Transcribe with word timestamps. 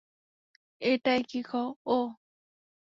এটাই 0.81 1.21
কি 1.23 1.39
ও? 1.87 1.97